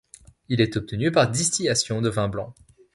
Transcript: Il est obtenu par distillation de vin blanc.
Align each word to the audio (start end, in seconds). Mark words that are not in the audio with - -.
Il 0.49 0.61
est 0.61 0.77
obtenu 0.77 1.11
par 1.11 1.29
distillation 1.29 2.01
de 2.01 2.09
vin 2.09 2.27
blanc. 2.27 2.55